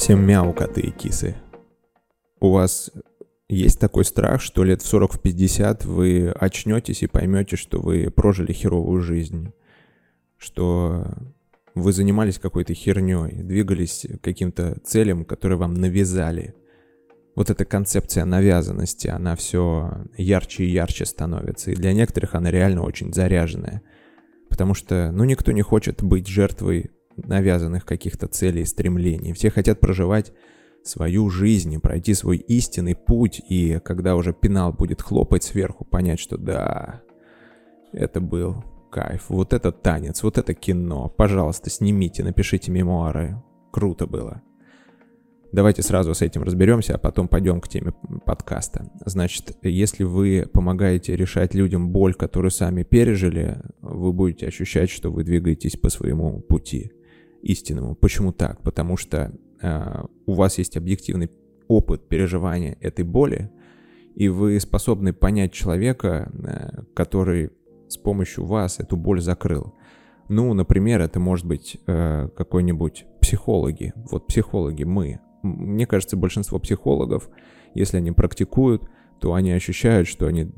[0.00, 1.36] Всем мяу, коты и кисы.
[2.40, 2.90] У вас
[3.50, 9.02] есть такой страх, что лет в 40-50 вы очнетесь и поймете, что вы прожили херовую
[9.02, 9.52] жизнь,
[10.38, 11.04] что
[11.74, 16.54] вы занимались какой-то херней, двигались каким-то целям, которые вам навязали.
[17.36, 21.72] Вот эта концепция навязанности, она все ярче и ярче становится.
[21.72, 23.82] И для некоторых она реально очень заряженная.
[24.48, 26.90] Потому что, ну, никто не хочет быть жертвой
[27.26, 29.32] навязанных каких-то целей и стремлений.
[29.32, 30.32] Все хотят проживать
[30.82, 36.20] свою жизнь и пройти свой истинный путь, и когда уже пенал будет хлопать сверху, понять,
[36.20, 37.02] что да,
[37.92, 44.42] это был кайф, вот это танец, вот это кино, пожалуйста, снимите, напишите мемуары, круто было.
[45.52, 47.92] Давайте сразу с этим разберемся, а потом пойдем к теме
[48.24, 48.88] подкаста.
[49.04, 55.24] Значит, если вы помогаете решать людям боль, которую сами пережили, вы будете ощущать, что вы
[55.24, 56.92] двигаетесь по своему пути
[57.42, 57.94] истинному.
[57.94, 58.62] Почему так?
[58.62, 61.30] Потому что э, у вас есть объективный
[61.68, 63.50] опыт переживания этой боли,
[64.14, 67.50] и вы способны понять человека, э, который
[67.88, 69.74] с помощью вас эту боль закрыл.
[70.28, 73.92] Ну, например, это может быть э, какой-нибудь психологи.
[74.10, 75.20] Вот психологи мы.
[75.42, 77.28] Мне кажется, большинство психологов,
[77.74, 78.88] если они практикуют,
[79.20, 80.50] то они ощущают, что они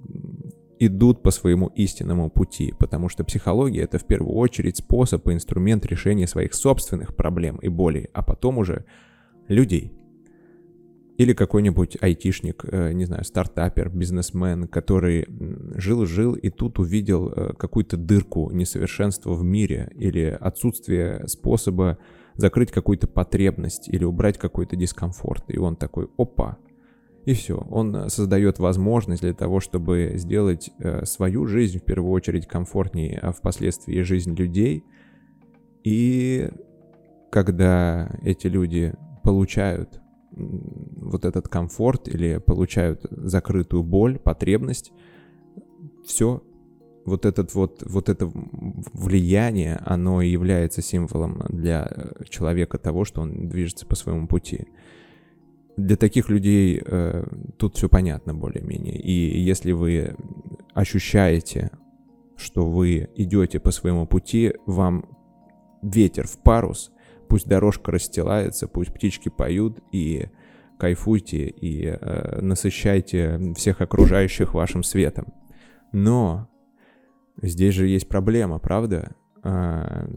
[0.86, 5.86] идут по своему истинному пути, потому что психология— это в первую очередь способ и инструмент
[5.86, 8.84] решения своих собственных проблем и болей, а потом уже
[9.48, 9.92] людей.
[11.19, 15.27] Или какой-нибудь айтишник, э, не знаю, стартапер, бизнесмен, который
[15.77, 21.98] жил-жил и тут увидел э, какую-то дырку, несовершенство в мире или отсутствие способа
[22.34, 25.44] закрыть какую-то потребность или убрать какой-то дискомфорт.
[25.48, 26.56] И он такой, опа,
[27.25, 27.56] и все.
[27.70, 33.19] Он э, создает возможность для того, чтобы сделать э, свою жизнь в первую очередь комфортнее,
[33.19, 34.84] а впоследствии жизнь людей.
[35.85, 36.51] И
[37.30, 40.01] когда эти люди получают
[40.33, 44.92] вот этот комфорт или получают закрытую боль, потребность,
[46.05, 46.42] все,
[47.05, 53.48] вот этот вот, вот это влияние, оно является символом для э, человека того, что он
[53.48, 54.67] движется по своему пути
[55.77, 57.24] для таких людей э,
[57.58, 58.98] тут все понятно более-менее.
[58.98, 60.16] И если вы
[60.74, 61.70] ощущаете,
[62.36, 65.06] что вы идете по своему пути, вам
[65.83, 66.92] ветер в парус,
[67.28, 70.28] пусть дорожка расстилается, пусть птички поют и
[70.78, 75.33] кайфуйте и э, насыщайте всех окружающих вашим светом.
[75.92, 76.48] Но
[77.40, 79.14] здесь же есть проблема, правда?
[79.42, 80.08] А,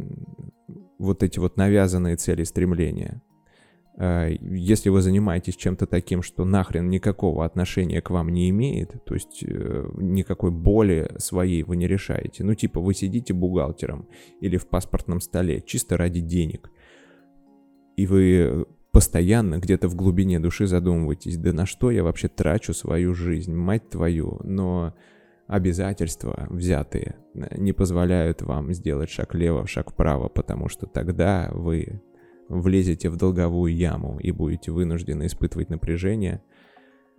[0.97, 3.21] вот эти вот навязанные цели и стремления.
[3.97, 9.13] Э, если вы занимаетесь чем-то таким, что нахрен никакого отношения к вам не имеет, то
[9.13, 14.07] есть э, никакой боли своей вы не решаете, ну типа вы сидите бухгалтером
[14.41, 16.71] или в паспортном столе чисто ради денег,
[17.95, 23.13] и вы постоянно где-то в глубине души задумываетесь, да на что я вообще трачу свою
[23.13, 24.93] жизнь, мать твою, но
[25.47, 32.01] обязательства взятые не позволяют вам сделать шаг влево, шаг вправо, потому что тогда вы
[32.47, 36.41] влезете в долговую яму и будете вынуждены испытывать напряжение,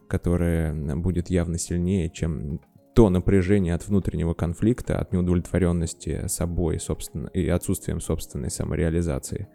[0.09, 2.60] которое будет явно сильнее, чем
[2.94, 9.48] то напряжение от внутреннего конфликта, от неудовлетворенности собой собственно, и отсутствием собственной самореализации,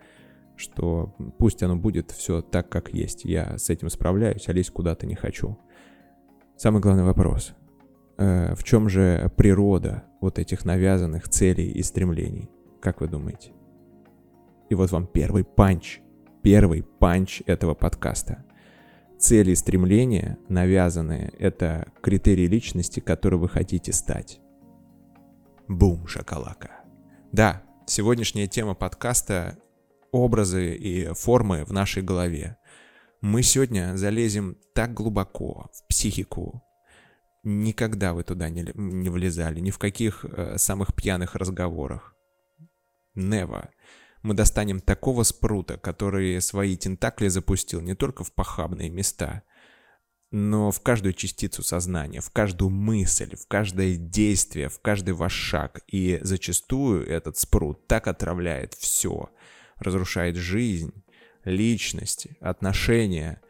[0.55, 3.25] что пусть оно будет все так, как есть.
[3.25, 5.57] Я с этим справляюсь, а лезть куда-то не хочу.
[6.55, 7.53] Самый главный вопрос.
[8.19, 12.51] Э, в чем же природа вот этих навязанных целей и стремлений?
[12.79, 13.53] Как вы думаете?
[14.71, 15.99] И вот вам первый панч,
[16.43, 18.45] первый панч этого подкаста.
[19.19, 24.39] Цели и стремления, навязанные, это критерии личности, которые вы хотите стать.
[25.67, 26.85] Бум, шоколака.
[27.33, 29.57] Да, сегодняшняя тема подкаста—
[30.13, 32.55] образы и формы в нашей голове.
[33.19, 36.63] Мы сегодня залезем так глубоко в психику,
[37.43, 42.15] никогда вы туда не, не влезали, ни в каких э, самых пьяных разговорах.
[43.17, 43.67] Never
[44.23, 49.43] мы достанем такого спрута, который свои тентакли запустил не только в похабные места,
[50.31, 55.81] но в каждую частицу сознания, в каждую мысль, в каждое действие, в каждый ваш шаг.
[55.87, 59.29] И зачастую этот спрут так отравляет все,
[59.75, 60.93] разрушает жизнь,
[61.43, 63.41] личность, отношения.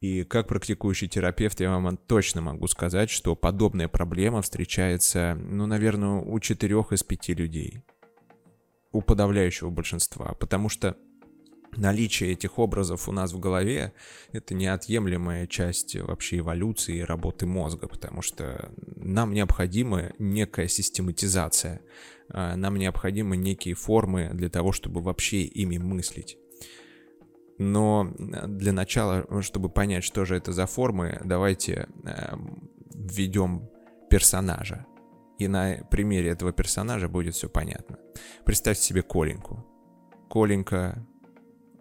[0.00, 6.20] И как практикующий терапевт я вам точно могу сказать, что подобная проблема встречается, ну, наверное,
[6.20, 7.84] у четырех из пяти людей
[8.92, 10.96] у подавляющего большинства, потому что
[11.76, 13.92] наличие этих образов у нас в голове—
[14.32, 21.80] это неотъемлемая часть вообще эволюции и работы мозга, потому что нам необходима некая систематизация,
[22.28, 26.36] а, нам необходимы некие формы для того, чтобы вообще ими мыслить.
[27.58, 32.34] Но для начала, чтобы понять, что же это за формы, давайте э,
[32.94, 33.68] введем
[34.10, 34.86] персонажа.
[35.42, 37.98] И на примере этого персонажа будет все понятно.
[38.44, 39.66] Представьте себе Коленьку.
[40.30, 41.04] Коленька,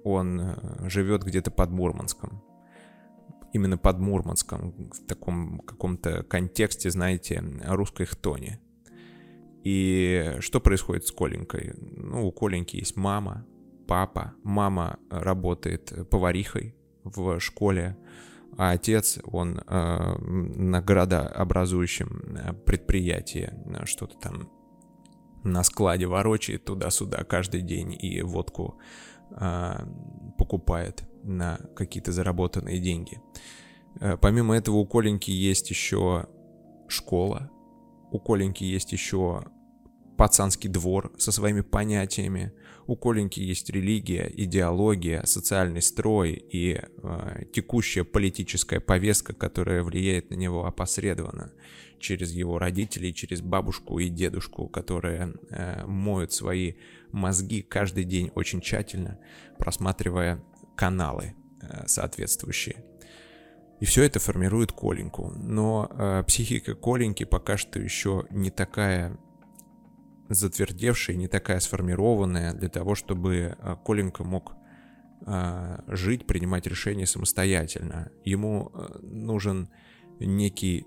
[0.04, 2.44] он э, живет где-то под Мурманском.
[3.54, 8.58] Именно под Мурманском, в таком каком-то контексте, знаете, русской хтони.
[9.64, 11.76] И что происходит с Коленькой?
[11.78, 13.46] Ну, у Коленьки есть мама,
[13.88, 14.34] папа.
[14.44, 17.96] Мама работает поварихой в школе,
[18.58, 24.50] а отец, он э, на градообразующем э, предприятии э, что-то там
[25.44, 28.78] на складе ворочает туда-сюда каждый день и водку
[29.32, 29.74] э,
[30.38, 33.22] покупает на какие-то заработанные деньги.
[34.00, 36.28] Э, помимо этого у Коленьки есть еще
[36.88, 37.50] школа,
[38.12, 39.46] у Коленьки есть еще
[40.18, 42.54] пацанский двор со своими понятиями.
[42.88, 50.36] У Коленьки есть религия, идеология, социальный строй и э, текущая политическая повестка, которая влияет на
[50.36, 51.52] него опосредованно
[52.00, 56.74] через его родителей, через бабушку и дедушку, которые э, моют свои
[57.12, 59.20] мозги каждый день очень тщательно,
[59.58, 60.44] просматривая
[60.76, 62.84] каналы э, соответствующие.
[63.80, 65.34] И все это формирует Коленьку.
[65.36, 69.18] Но э, психика Коленьки пока что еще не такая
[70.36, 74.54] затвердевшая, не такая сформированная для того, чтобы а, Коленко мог
[75.26, 78.12] а, жить, принимать решения самостоятельно.
[78.24, 79.70] Ему а, нужен
[80.20, 80.86] некий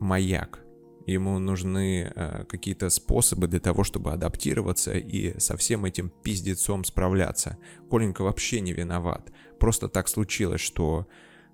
[0.00, 0.60] маяк,
[1.06, 2.12] ему нужны
[2.48, 7.58] какие-то способы для того, чтобы адаптироваться и со всем этим пиздецом справляться.
[7.90, 9.32] Коленька вообще не виноват.
[9.58, 11.06] Просто так случилось, что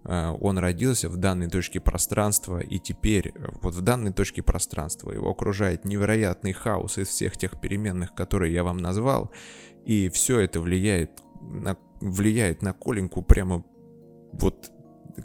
[0.05, 5.31] он родился в данной точке пространства, и теперь э, вот в данной точке пространства его
[5.31, 9.31] окружает невероятный хаос из всех тех переменных, которые я вам назвал,
[9.85, 13.65] и все это влияет на, влияет на Коленьку прямо
[14.33, 14.71] вот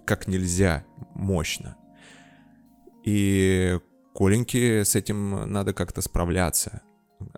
[0.03, 1.77] как нельзя мощно.
[3.05, 3.79] И
[4.13, 6.81] Коленьке с этим надо как-то справляться,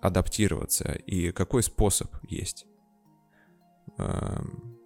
[0.02, 0.94] адаптироваться.
[1.06, 2.66] И какой способ есть?
[3.98, 4.78] Эм,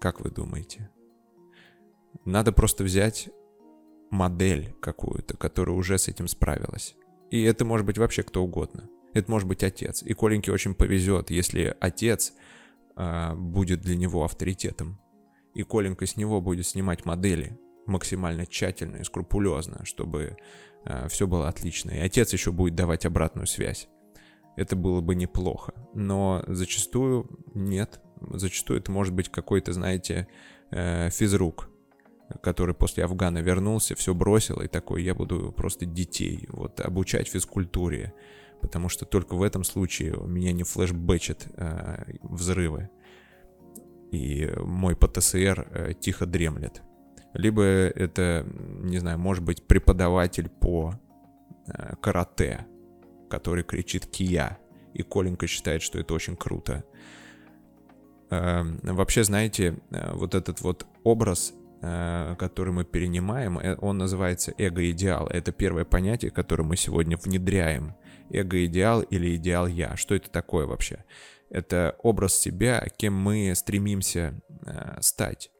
[0.00, 0.90] как вы думаете?
[2.28, 3.30] Надо просто взять
[4.10, 6.94] модель какую-то, которая уже с этим справилась.
[7.30, 8.90] И это может быть вообще кто угодно.
[9.14, 10.02] Это может быть отец.
[10.02, 12.34] И Коленьке очень повезет, если отец
[12.96, 15.00] э, будет для него авторитетом.
[15.54, 20.36] И Коленька с него будет снимать модели максимально тщательно и скрупулезно, чтобы э,
[20.84, 21.92] а, все было отлично.
[21.92, 23.88] И отец еще будет давать обратную связь.
[24.54, 25.72] Это было бы неплохо.
[25.94, 28.02] Но зачастую нет.
[28.20, 30.28] Зачастую это может быть какой-то, знаете,
[30.70, 31.70] э, физрук,
[32.42, 38.12] который после Афгана вернулся, все бросил и такой, я буду просто детей вот обучать физкультуре,
[38.60, 42.90] потому что только в этом случае меня не флешбэчат э, взрывы,
[44.10, 46.82] и мой ПТСР э, тихо дремлет.
[47.34, 50.94] Либо это, не знаю, может быть преподаватель по
[51.66, 52.66] э, карате,
[53.28, 54.58] который кричит «Кия»,
[54.94, 56.84] и Коленька считает, что это очень круто.
[58.30, 65.28] Э, вообще, знаете, вот этот вот образ который мы перенимаем, э, он называется эго-идеал.
[65.28, 67.94] Это первое понятие, которое мы сегодня внедряем.
[68.30, 69.96] Эго-идеал или идеал-я.
[69.96, 71.04] Что это такое вообще?
[71.50, 75.50] Это образ себя, кем мы стремимся э, стать,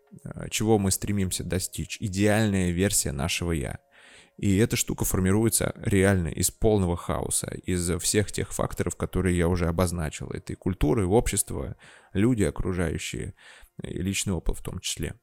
[0.51, 1.99] чего мы стремимся достичь.
[2.01, 3.79] Идеальная версия нашего «я».
[4.37, 9.67] И эта штука формируется реально из полного хаоса, из всех тех факторов, которые я уже
[9.67, 10.29] обозначил.
[10.31, 11.77] Это и культура, и общество,
[12.13, 13.35] люди окружающие,
[13.83, 15.15] и личный опыт в том числе.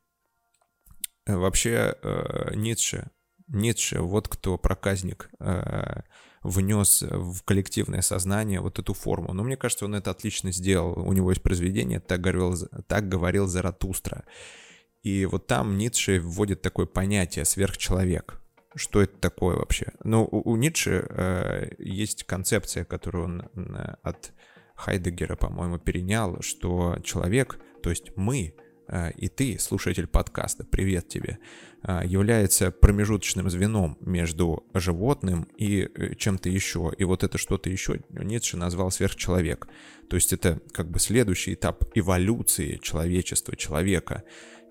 [1.25, 3.09] Вообще э, Ницше,
[3.47, 6.01] Ницше, вот кто проказник, э,
[6.43, 9.33] внес в коллективное сознание вот эту форму.
[9.33, 10.99] Но мне кажется, он это отлично сделал.
[10.99, 12.55] У него есть произведение «Так говорил,
[12.87, 14.25] так говорил Заратустра».
[15.01, 18.41] И вот там Ницше вводит такое понятие «сверхчеловек».
[18.75, 19.87] Что это такое вообще?
[20.03, 24.33] Ну, у, у Ницше э, есть концепция, которую он э, от
[24.75, 28.55] Хайдегера, по-моему, перенял, что человек, то есть мы,
[29.17, 31.39] и ты, слушатель подкаста, привет тебе,
[31.87, 36.91] а, является промежуточным звеном между животным и э, чем-то еще.
[36.97, 39.67] И вот это что-то еще Ницше назвал сверхчеловек.
[40.09, 44.23] То есть это как бы следующий этап эволюции человечества, человека.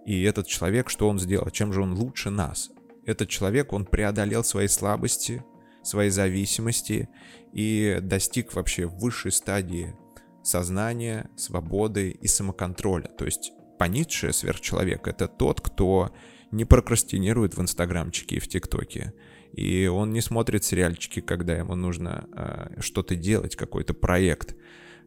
[0.04, 1.50] И этот человек, что он сделал?
[1.50, 2.71] Чем же он лучше нас?
[3.06, 5.44] Этот человек, он преодолел свои слабости,
[5.85, 7.09] свои зависимости
[7.52, 9.94] и достиг вообще высшей стадии
[10.42, 13.09] сознания, свободы и самоконтроля.
[13.16, 16.12] То есть по Ницше сверхчеловек— это тот, кто
[16.50, 19.12] не прокрастинирует в инстаграмчике и в тиктоке.
[19.52, 24.57] И он не смотрит сериальчики, когда ему нужно э, что-то делать, какой-то проект.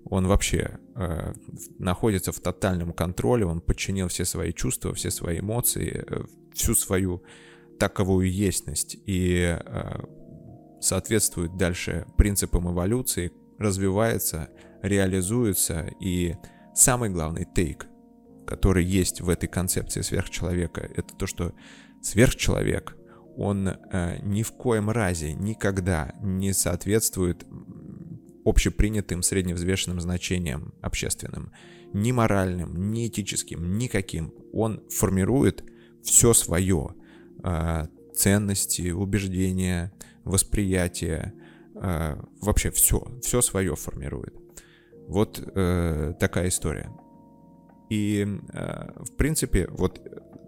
[0.06, 1.34] Он вообще э,
[1.80, 7.24] находится в тотальном контроле, он подчинил все свои чувства, все свои эмоции, э, всю свою
[7.78, 10.00] таковую естность и э,
[10.82, 14.50] соответствует дальше принципам эволюции, развивается,
[14.82, 16.36] реализуется и
[16.74, 17.88] самый главный тейк,
[18.48, 21.54] который есть в этой концепции сверхчеловека, это то, что
[22.02, 22.96] сверхчеловек,
[23.36, 27.46] он э, ни в коем разе никогда не соответствует
[28.46, 31.52] общепринятым средневзвешенным значениям общественным,
[31.94, 34.34] ни моральным, ни этическим, никаким.
[34.54, 35.64] Он формирует
[36.02, 36.96] все свое,
[37.44, 39.92] э, ценности, убеждения,
[40.24, 41.34] восприятие,
[41.76, 44.34] э, вообще все, все свое формирует.
[45.08, 46.90] Вот э, такая история.
[47.90, 50.02] И, э, в принципе, вот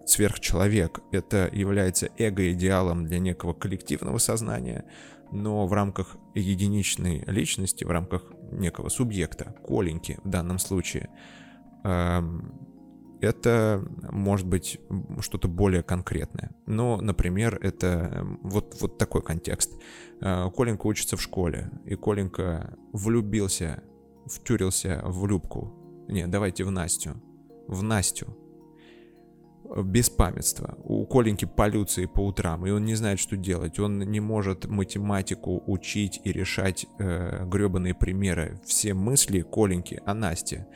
[0.05, 4.85] сверхчеловек— это является эго-идеалом для некого коллективного сознания,
[5.31, 11.09] но в рамках единичной личности, в рамках некого субъекта, Коленьки в данном случае,
[11.83, 12.53] эм,
[13.21, 14.79] это может быть
[15.19, 16.51] что-то более конкретное.
[16.65, 19.79] Но, например, это эм, вот, вот такой контекст.
[20.21, 23.83] Э, Коленька учится в школе, и Коленька влюбился,
[24.25, 26.05] втюрился в Любку.
[26.07, 27.21] Не, давайте в Настю.
[27.69, 28.35] В Настю
[29.83, 30.77] беспамятство.
[30.83, 33.79] У Коленьки полюции по утрам, и он не знает, что делать.
[33.79, 38.59] Он не может математику учить и решать э, гребаные примеры.
[38.65, 40.67] Все мысли Коленьки о Насте.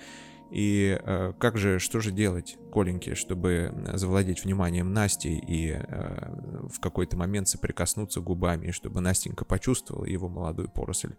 [0.51, 6.79] И э, как же, что же делать Коленьке, чтобы завладеть вниманием Насти и э, в
[6.79, 11.15] какой-то момент соприкоснуться губами, чтобы Настенька почувствовала его молодую поросль.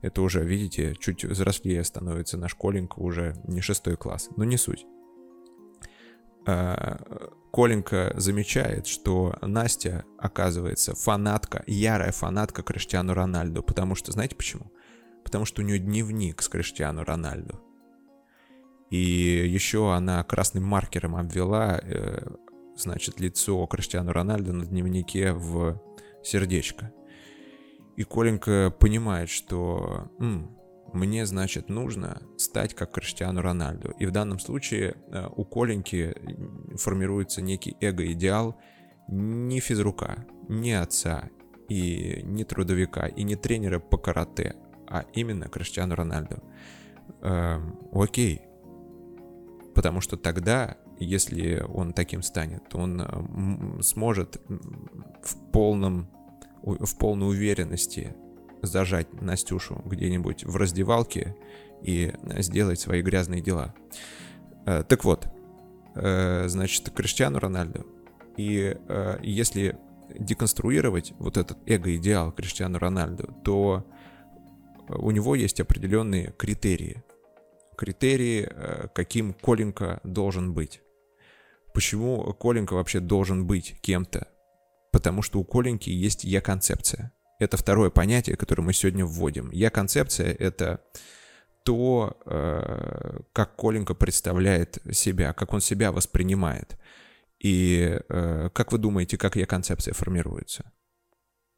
[0.00, 4.84] Это уже, видите, чуть взрослее становится наш Коленька, уже не шестой класс, но не суть.
[6.46, 6.96] Э,
[7.52, 13.62] Коленька замечает, что Настя, оказывается, фанатка, ярая фанатка Криштиану Рональду.
[13.62, 14.72] Потому что, знаете почему?
[15.22, 17.60] Потому что у нее дневник с Криштиану Рональду.
[18.90, 22.26] И еще она красным маркером обвела, э,
[22.76, 25.80] значит, лицо Криштиану Рональду на дневнике в
[26.22, 26.92] сердечко.
[27.96, 30.56] И Коленька понимает, что м,
[30.92, 33.92] мне, значит, нужно стать как Криштиану Рональду.
[33.98, 36.14] И в данном случае э, у Коленьки
[36.76, 38.56] формируется некий эго-идеал
[39.08, 41.28] не физрука, не отца,
[41.68, 44.56] и не трудовика, и не тренера по карате,
[44.88, 46.42] а именно Криштиану Рональду.
[47.22, 48.42] Эм, окей.
[49.74, 54.40] Потому что тогда, если он таким станет, он э, сможет
[55.22, 56.08] в полном
[56.62, 58.14] в полной уверенности
[58.62, 61.36] зажать Настюшу где-нибудь в раздевалке
[61.82, 63.74] и сделать свои грязные дела.
[64.66, 65.26] Э, так вот,
[65.94, 67.86] э, значит, Криштиану Рональду.
[68.36, 69.78] И э, если
[70.18, 73.86] деконструировать вот этот эго-идеал Криштиану Рональду, то
[74.88, 77.02] у него есть определенные критерии.
[77.76, 78.48] Критерии,
[78.94, 80.82] каким Коленко должен быть.
[81.72, 84.28] Почему Коленко вообще должен быть кем-то?
[84.92, 87.12] Потому что у Коленьки есть я-концепция.
[87.42, 89.50] Это второе понятие, которое мы сегодня вводим.
[89.50, 90.80] Я-концепция— это
[91.64, 96.78] то, э, как Коленко представляет себя, как он себя воспринимает.
[97.40, 100.70] И э, как вы думаете, как я-концепция формируется?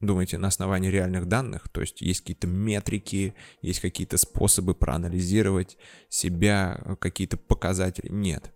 [0.00, 1.68] Думаете, на основании реальных данных?
[1.68, 5.76] То есть есть какие-то метрики, есть какие-то способы проанализировать
[6.08, 8.08] себя, какие-то показатели?
[8.08, 8.54] Нет.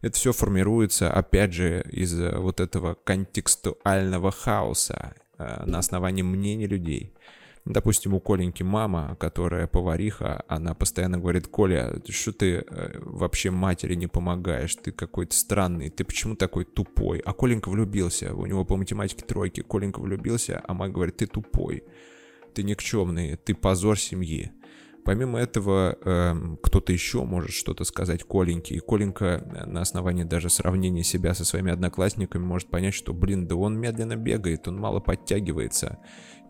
[0.00, 5.14] Это все формируется, опять же, из вот этого контекстуального хаоса,
[5.66, 7.12] на основании мнений людей.
[7.66, 13.94] Допустим, у Коленьки мама, которая повариха, она постоянно говорит, Коля, что ты э, вообще матери
[13.94, 17.18] не помогаешь, ты какой-то странный, ты почему такой тупой?
[17.18, 21.84] А Коленька влюбился, у него по математике тройки, Коленька влюбился, а мать говорит, ты тупой,
[22.54, 24.52] ты никчемный, ты позор семьи.
[25.04, 30.50] Помимо этого, э, кто-то еще может что-то сказать Коленьке, и Коленька э, на основании даже
[30.50, 35.00] сравнения себя со своими одноклассниками может понять, что, блин, да он медленно бегает, он мало
[35.00, 35.98] подтягивается,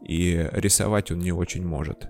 [0.02, 2.08] и рисовать он не очень может.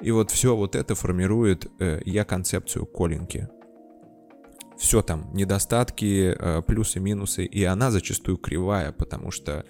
[0.00, 3.48] И вот все вот это формирует э, я-концепцию Коленьки.
[4.76, 9.64] Все там, недостатки, э, плюсы, минусы, и она зачастую кривая, потому что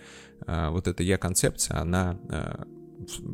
[0.46, 2.16] вот эта я-концепция, она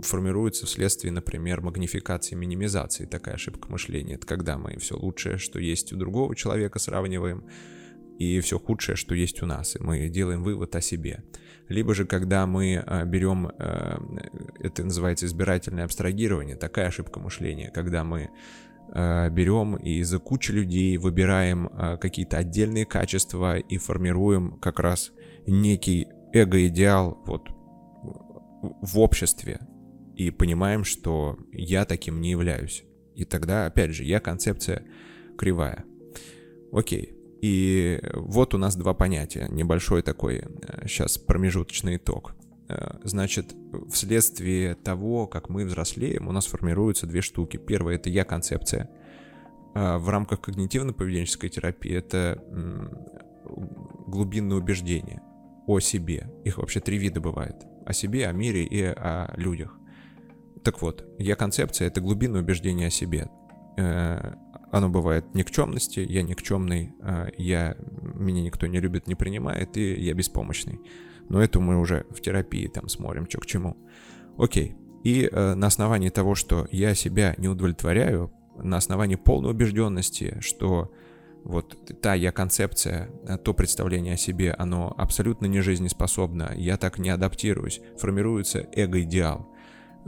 [0.02, 3.06] формируется вследствие, например, магнификации, минимизации.
[3.06, 4.14] Такая ошибка мышления.
[4.14, 7.44] Это когда мы все лучшее, что есть у другого человека, сравниваем,
[8.18, 11.24] и все худшее, что есть у нас, и мы делаем вывод о себе.
[11.68, 14.00] Либо же, когда мы а, берем, а,
[14.60, 18.30] это называется избирательное абстрагирование, такая ошибка мышления, когда мы
[18.92, 21.68] а, берем и из кучи людей выбираем
[22.00, 25.12] какие-то отдельные качества и формируем как раз
[25.46, 27.53] некий эго-идеал, вот
[28.80, 29.60] в обществе
[30.16, 32.84] и понимаем, что я таким не являюсь.
[33.14, 34.84] И тогда, опять же, я концепция
[35.36, 35.84] кривая.
[36.72, 37.14] Окей.
[37.42, 39.48] И вот у нас два понятия.
[39.50, 40.42] Небольшой такой
[40.84, 42.34] сейчас промежуточный итог.
[43.02, 43.54] Значит,
[43.92, 47.58] вследствие того, как мы взрослеем, у нас формируются две штуки.
[47.58, 48.88] Первое— это я-концепция.
[49.74, 52.42] В рамках когнитивно-поведенческой терапии это
[54.06, 55.20] глубинные убеждения
[55.66, 56.30] о себе.
[56.44, 57.56] Их вообще три вида бывает.
[57.84, 59.76] О себе, о мире и о людях.
[60.62, 63.28] Так вот, я концепция— это глубинное убеждение о себе.
[63.76, 64.34] Э,
[64.72, 67.76] оно бывает никчемности, я никчемный, э, я,
[68.14, 70.80] меня никто не любит, не принимает, и я беспомощный.
[71.28, 73.76] Но это мы уже в терапии там смотрим, что к чему.
[74.38, 74.74] Окей.
[75.04, 80.92] И э, на основании того, что я себя не удовлетворяю, на основании полной убежденности, что
[81.44, 86.98] вот та я концепция, э, то представление о себе, оно абсолютно не жизнеспособно, я так
[86.98, 89.48] не адаптируюсь, формируется эго-идеал.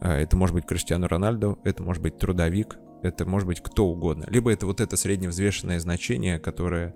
[0.00, 4.24] Э, это может быть Криштиану Рональдо, это может быть трудовик, это может быть кто угодно.
[4.28, 6.94] Либо это вот это средневзвешенное значение, которое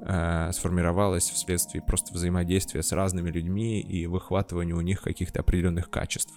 [0.00, 6.34] э, сформировалось вследствие просто взаимодействия с разными людьми и выхватывания у них каких-то определенных качеств.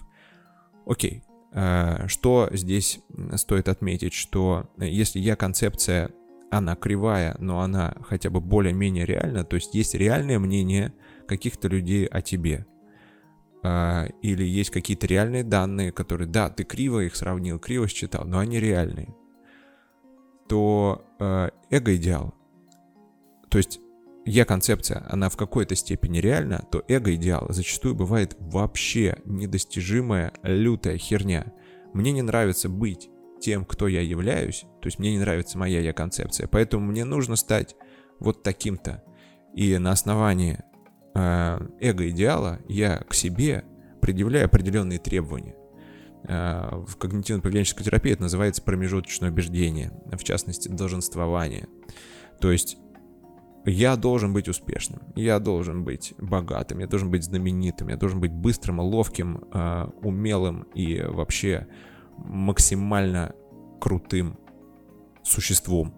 [0.86, 1.24] Окей.
[1.52, 3.00] Э, что здесь
[3.36, 6.10] стоит отметить, что если я концепция
[6.50, 10.92] она кривая, но она хотя бы более-менее реальна, то есть есть реальное мнение
[11.26, 12.66] каких-то людей о тебе.
[13.62, 18.38] А, или есть какие-то реальные данные, которые, да, ты криво их сравнил, криво считал, но
[18.38, 19.14] они реальные.
[20.48, 22.34] То э, эго-идеал,
[23.48, 23.80] то есть
[24.24, 31.52] я-концепция, она в какой-то степени реальна, то эго-идеал зачастую бывает вообще недостижимая лютая херня.
[31.92, 33.08] Мне не нравится быть
[33.46, 37.76] тем, кто я являюсь, то есть мне не нравится моя я-концепция, поэтому мне нужно стать
[38.18, 39.04] вот таким-то.
[39.54, 40.58] И на основании
[41.14, 43.62] э, эго-идеала я к себе
[44.02, 45.54] предъявляю определенные требования.
[46.24, 51.68] Э, в когнитивно-поведенческой терапии это называется промежуточное убеждение, в частности, долженствование.
[52.40, 52.78] То есть
[53.64, 58.32] я должен быть успешным, я должен быть богатым, я должен быть знаменитым, я должен быть
[58.32, 61.68] быстрым, ловким, э, умелым и вообще
[62.18, 63.34] максимально
[63.80, 64.38] крутым
[65.22, 65.94] существом.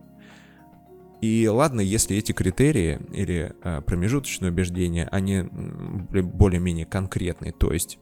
[1.20, 7.98] И ладно, если эти критерии или э, промежуточные убеждения, они более-менее конкретные, то есть,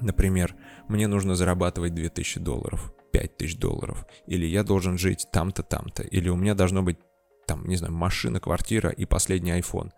[0.00, 0.56] например,
[0.88, 6.34] мне нужно зарабатывать 2000 долларов, 5000 долларов, или я должен жить там-то, там-то, или у
[6.34, 6.98] меня должно быть,
[7.46, 9.92] там, не знаю, машина, квартира и последний iPhone.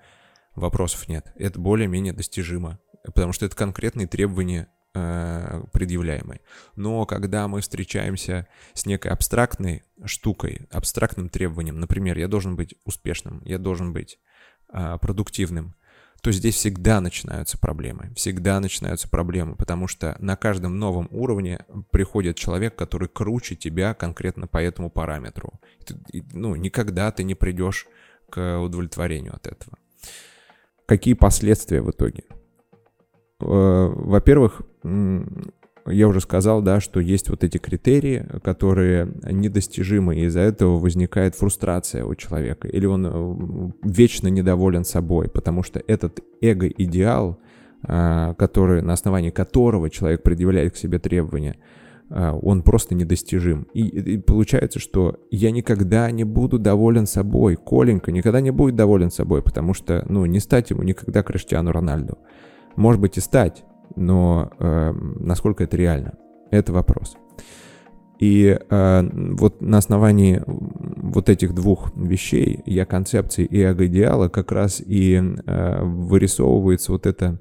[0.54, 1.32] Вопросов нет.
[1.36, 6.40] Это более-менее достижимо, потому что это конкретные требования э, предъявляемой.
[6.74, 13.42] Но когда мы встречаемся с некой абстрактной штукой, абстрактным требованием, например, я должен быть успешным,
[13.44, 14.18] я должен быть
[14.72, 15.74] э, продуктивным,
[16.22, 18.12] то здесь всегда начинаются проблемы.
[18.16, 24.46] Всегда начинаются проблемы, потому что на каждом новом уровне приходит человек, который круче тебя конкретно
[24.46, 25.60] по этому параметру.
[26.32, 27.86] Ну, никогда ты не придешь
[28.30, 29.76] к удовлетворению от этого.
[30.86, 32.24] Какие последствия в итоге?
[33.40, 34.62] Э, во-первых,
[35.88, 41.36] я уже сказал, да, что есть вот эти критерии, которые недостижимы, и из-за этого возникает
[41.36, 47.38] фрустрация у человека, или он э, вечно недоволен собой, потому что этот эго-идеал,
[47.88, 51.56] а, который, на основании которого человек предъявляет к себе требования,
[52.08, 53.66] он просто недостижим.
[53.74, 57.56] И, и получается, что я никогда не буду доволен собой.
[57.56, 62.18] Коленька никогда не будет доволен собой, потому что, ну, не стать ему никогда Криштиану Рональду.
[62.76, 63.64] Может быть и стать,
[63.96, 66.14] но э, насколько это реально,
[66.50, 67.16] это вопрос.
[68.18, 69.08] И э,
[69.38, 75.84] вот на основании вот этих двух вещей, я концепции и эго-идеала, как раз и э,
[75.84, 77.38] вырисовывается вот это,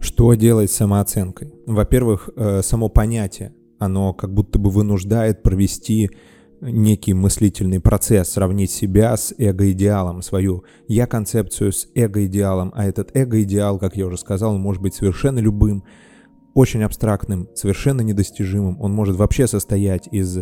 [0.00, 1.54] что делать с самооценкой.
[1.66, 6.10] Во-первых, э, само понятие, оно как будто бы вынуждает провести
[6.60, 13.96] некий мыслительный процесс, сравнить себя с эго-идеалом, свою я-концепцию с эго-идеалом, а этот эго-идеал, как
[13.96, 15.84] я уже сказал, может быть совершенно любым,
[16.54, 18.80] очень абстрактным, совершенно недостижимым.
[18.80, 20.38] Он может вообще состоять из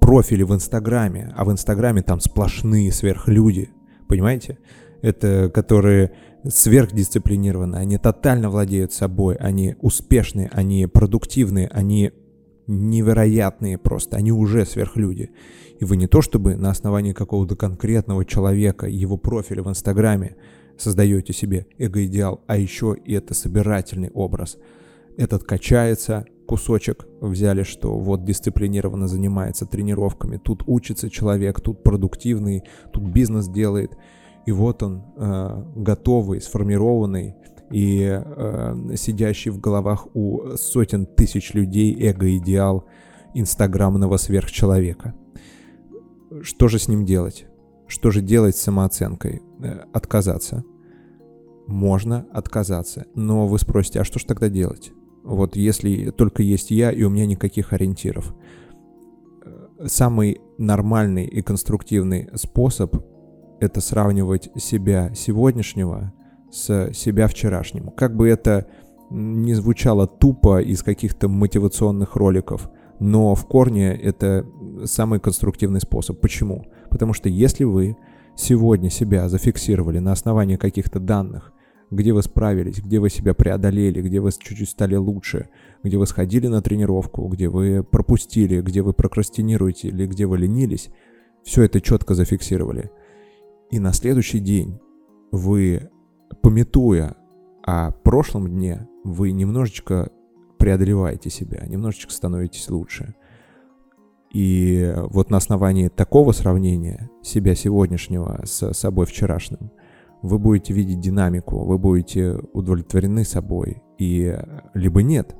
[0.00, 3.70] профилей в Инстаграме, а в Инстаграме там сплошные сверхлюди,
[4.08, 4.58] понимаете?
[5.02, 6.12] Это которые
[6.48, 12.12] сверхдисциплинированы, они тотально владеют собой, они успешные, они продуктивные, они
[12.68, 15.30] невероятные просто, они уже сверхлюди.
[15.80, 20.36] И вы не то чтобы на основании какого-то конкретного человека, его профиля в Инстаграме
[20.76, 24.58] создаете себе эго-идеал, а еще и это собирательный образ.
[25.16, 33.04] Этот качается, кусочек взяли, что вот дисциплинированно занимается тренировками, тут учится человек, тут продуктивный, тут
[33.04, 33.96] бизнес делает,
[34.46, 37.34] и вот он э, готовый, сформированный,
[37.70, 42.86] и э, сидящий в головах у сотен тысяч людей эго-идеал,
[43.34, 45.14] инстаграмного сверхчеловека.
[46.42, 47.46] Что же с ним делать?
[47.86, 49.42] Что же делать с самооценкой?
[49.62, 50.64] Э, отказаться.
[51.66, 53.06] Можно отказаться.
[53.14, 54.92] Но вы спросите, а что же тогда делать?
[55.22, 58.34] Вот если только есть я, и у меня никаких ориентиров.
[59.44, 62.96] Э, самый нормальный и конструктивный способ—
[63.60, 66.12] это сравнивать себя сегодняшнего
[66.50, 67.90] с себя вчерашним.
[67.90, 68.66] Как бы это
[69.10, 74.46] не звучало тупо из каких-то мотивационных роликов, но в корне это
[74.84, 76.20] самый конструктивный способ.
[76.20, 76.66] Почему?
[76.90, 77.96] Потому что если вы
[78.36, 81.52] сегодня себя зафиксировали на основании каких-то данных,
[81.90, 85.48] где вы справились, где вы себя преодолели, где вы чуть-чуть стали лучше,
[85.82, 90.90] где вы сходили на тренировку, где вы пропустили, где вы прокрастинируете или где вы ленились,
[91.44, 92.90] все это четко зафиксировали.
[93.70, 94.78] И на следующий день
[95.32, 95.88] вы,
[96.42, 97.16] пометуя
[97.62, 100.10] о прошлом дне, вы немножечко
[100.58, 103.14] преодолеваете себя, немножечко становитесь лучше.
[104.32, 109.70] И вот на основании такого сравнения себя сегодняшнего с собой вчерашним,
[110.20, 114.36] вы будете видеть динамику, вы будете удовлетворены собой, и
[114.74, 115.34] либо нет.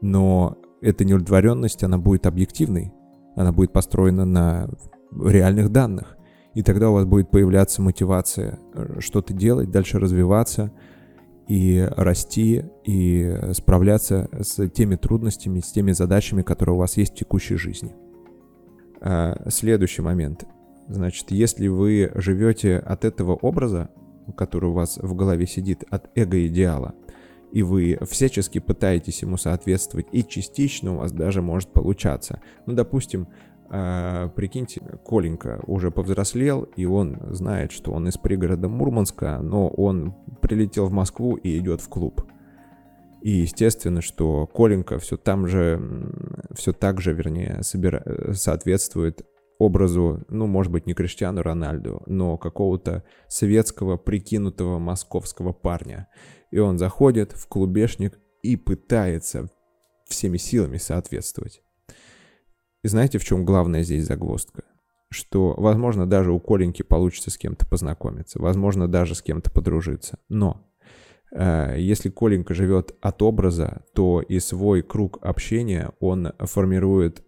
[0.00, 2.92] Но эта неудовлетворенность, она будет объективной,
[3.36, 4.68] она будет построена на
[5.12, 6.17] реальных данных.
[6.54, 10.72] И тогда у вас будет появляться мотивация э, что-то делать, дальше развиваться–
[11.48, 17.16] и расти, и справляться с теми трудностями, с теми задачами, которые у вас есть в
[17.16, 17.94] текущей жизни.
[19.00, 20.44] А, следующий момент.
[20.88, 23.88] Значит, если вы живете от этого образа,
[24.36, 26.94] который у вас в голове сидит, от эго-идеала,
[27.50, 32.42] и вы всячески пытаетесь ему соответствовать, и частично у вас даже может получаться.
[32.66, 33.26] Ну, допустим,
[33.70, 40.14] а, прикиньте, Коленька уже повзрослел, и он знает, что он из пригорода Мурманска, но он
[40.40, 42.22] прилетел в Москву и идет в клуб.
[43.20, 45.80] И естественно, что Коленька все там же,
[46.52, 48.32] все так же, вернее, собира...
[48.32, 49.26] соответствует
[49.58, 56.08] образу, ну, может быть, не Криштиану Рональду, но какого-то светского, прикинутого московского парня.
[56.50, 59.50] И он заходит в клубешник и пытается
[60.06, 61.62] всеми силами соответствовать.
[62.82, 64.62] И знаете, в чем главная здесь загвоздка?
[65.10, 70.18] Что, возможно, даже у Коленьки получится с кем-то познакомиться, возможно, даже с кем-то подружиться.
[70.28, 70.66] Но
[71.32, 77.24] э, если Коленька живет от образа, то и свой круг общения он формирует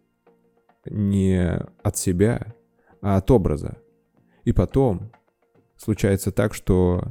[0.85, 2.55] не от себя,
[3.01, 3.79] а от образа.
[4.45, 5.11] И потом
[5.77, 7.03] случается так, что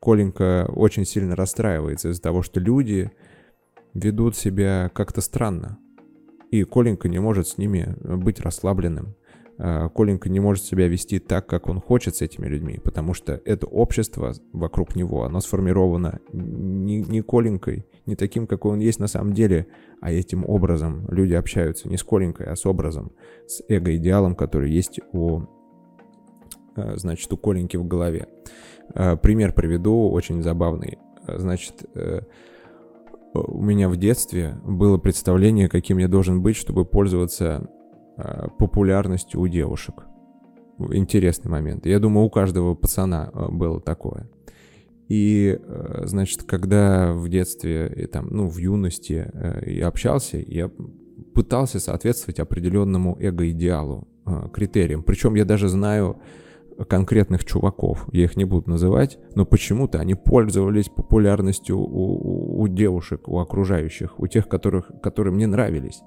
[0.00, 3.10] Коленька очень сильно расстраивается из-за того, что люди
[3.94, 5.78] ведут себя как-то странно.
[6.50, 9.14] И Коленька не может с ними э, быть расслабленным.
[9.58, 13.40] А, Коленька не может себя вести так, как он хочет с этими людьми, потому что
[13.44, 19.08] это общество вокруг него, оно сформировано не, не Коленькой, не таким, какой он есть на
[19.08, 19.66] самом деле,
[20.00, 23.10] а этим образом люди общаются не с Коленькой, а с образом,
[23.46, 25.42] с эго-идеалом, который есть у,
[26.76, 28.28] э, значит, у Коленьки в голове.
[29.20, 30.96] Пример приведу, очень забавный.
[31.26, 32.22] Значит, э,
[33.42, 37.68] у меня в детстве было представление, каким я должен быть, чтобы пользоваться
[38.16, 40.04] э, популярностью у девушек.
[40.92, 41.86] Интересный момент.
[41.86, 44.28] Я думаю, у каждого пацана э, было такое.
[45.08, 49.30] И, э, значит, когда в детстве, и там, ну, в юности
[49.66, 50.70] я общался, я
[51.34, 54.06] пытался соответствовать определенному эго-идеалу,
[54.52, 55.02] критериям.
[55.02, 56.20] Причем я даже знаю,
[56.86, 63.28] конкретных чуваков, я их не буду называть, но почему-то они пользовались популярностью у, у девушек,
[63.28, 66.00] у окружающих, у тех, которых, которые мне нравились.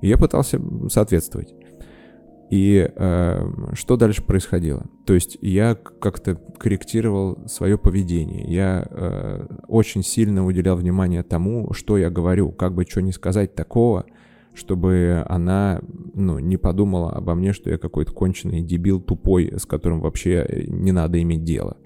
[0.00, 1.54] И я пытался соответствовать.
[2.50, 4.86] И э, что дальше происходило?
[5.06, 8.44] То есть я как-то корректировал свое поведение.
[8.50, 13.54] Я э, очень сильно уделял внимание тому, что я говорю, как бы что не сказать
[13.54, 14.06] такого,
[14.58, 15.80] чтобы она
[16.14, 20.92] ну, не подумала обо мне, что я какой-то конченый дебил тупой, с которым вообще не
[20.92, 21.76] надо иметь дело.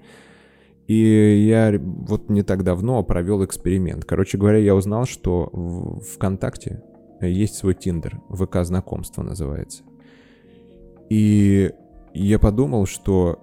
[0.87, 4.03] И я вот не так давно провел эксперимент.
[4.03, 6.83] Короче говоря, я узнал, что в ВКонтакте
[7.21, 9.83] есть свой Tinder, ВК знакомство называется.
[11.09, 11.71] И
[12.13, 13.39] я подумал, что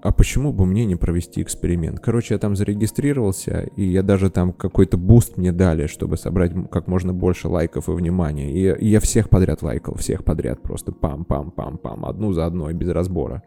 [0.00, 1.98] а почему бы мне не провести эксперимент?
[1.98, 6.86] Короче, я там зарегистрировался, и я даже там какой-то буст мне дали, чтобы собрать как
[6.86, 8.52] можно больше лайков и внимания.
[8.52, 13.42] И, и я всех подряд лайкал, всех подряд, просто пам-пам-пам-пам, одну за одной, без разбора.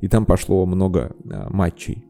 [0.00, 2.04] И там пошло много а, матчей.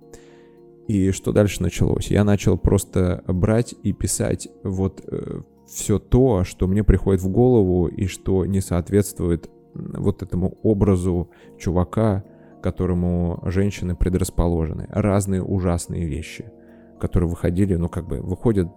[0.86, 2.12] И что дальше началось?
[2.12, 7.86] Я начал просто брать и писать вот э, все то, что мне приходит в голову
[7.86, 12.24] и что не соответствует вот этому образу чувака,
[12.62, 14.86] которому женщины предрасположены.
[14.90, 16.50] Разные ужасные вещи,
[17.00, 18.68] которые выходили, ну как бы выходят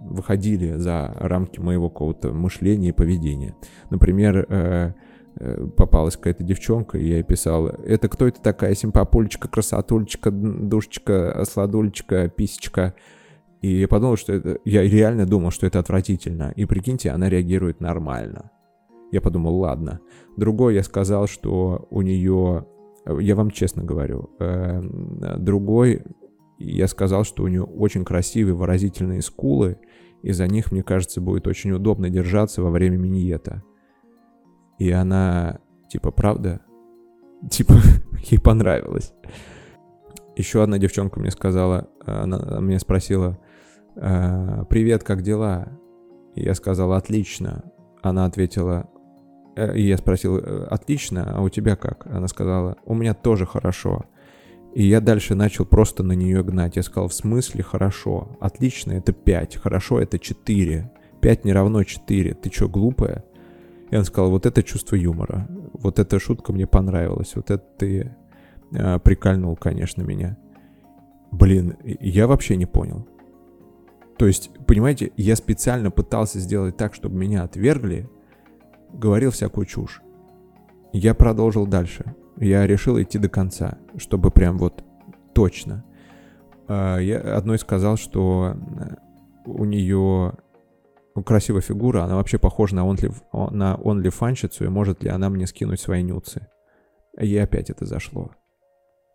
[0.00, 3.54] выходили за рамки моего какого-то мышления и поведения.
[3.90, 4.94] Например, э,
[5.36, 11.44] э, попалась какая-то девчонка, и я ей писал, это кто это такая, симпапулечка, красотулечка, душечка,
[11.46, 12.94] сладулечка, писечка.
[13.60, 14.58] И я подумал, что это...
[14.64, 16.52] Я реально думал, что это отвратительно.
[16.56, 18.50] И прикиньте, она реагирует нормально.
[19.12, 20.00] Я подумал, ладно.
[20.36, 22.66] Другой я сказал, что у нее...
[23.06, 24.30] Я вам честно говорю.
[24.38, 24.80] Э,
[25.38, 26.02] другой
[26.58, 29.78] я сказал, что у нее очень красивые выразительные скулы,
[30.22, 33.62] и за них, мне кажется, будет очень удобно держаться во время миньета.
[34.78, 36.60] И она, типа, правда?
[37.50, 37.74] Типа,
[38.30, 39.12] ей понравилось.
[40.36, 43.38] Еще одна девчонка мне сказала, она мне спросила,
[43.96, 45.76] «Э, «Привет, как дела?»
[46.36, 47.64] Я сказал, «Отлично».
[48.00, 48.88] Она ответила,
[49.56, 54.04] и я спросил, «Э, «Отлично, а у тебя как?» Она сказала, «У меня тоже хорошо».
[54.74, 56.76] И я дальше начал просто на нее гнать.
[56.76, 58.38] Я сказал, в смысле хорошо?
[58.40, 59.56] Отлично, это 5.
[59.56, 60.90] Хорошо, это 4.
[61.20, 62.34] 5 не равно 4.
[62.34, 63.24] Ты что, глупая?
[63.90, 65.46] И он сказал, вот это чувство юмора.
[65.74, 67.32] Вот эта шутка мне понравилась.
[67.36, 68.16] Вот это ты
[68.72, 70.38] э, прикольнул, конечно, меня.
[71.30, 73.06] Блин, я вообще не понял.
[74.16, 78.08] То есть, понимаете, я специально пытался сделать так, чтобы меня отвергли,
[78.92, 80.02] говорил всякую чушь.
[80.92, 82.14] Я продолжил дальше.
[82.36, 84.84] Я решил идти до конца, чтобы прям вот
[85.34, 85.84] точно.
[86.68, 88.94] А, я одной сказал, что э,
[89.46, 90.34] у нее
[91.24, 95.80] красивая фигура, она вообще похожа на, онли, на OnlyFanщицу, и может ли она мне скинуть
[95.80, 96.48] свои нюцы.
[97.18, 98.30] И опять это зашло.